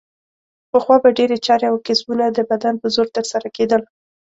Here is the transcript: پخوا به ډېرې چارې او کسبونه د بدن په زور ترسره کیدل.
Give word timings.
پخوا 0.71 0.95
به 1.03 1.09
ډېرې 1.17 1.37
چارې 1.45 1.65
او 1.71 1.75
کسبونه 1.87 2.25
د 2.29 2.39
بدن 2.49 2.73
په 2.81 2.87
زور 2.95 3.07
ترسره 3.15 3.47
کیدل. 3.57 3.81